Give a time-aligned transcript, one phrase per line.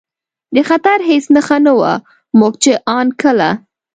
[0.55, 1.93] د خطر هېڅ نښه نه وه،
[2.39, 3.49] موږ چې ان کله.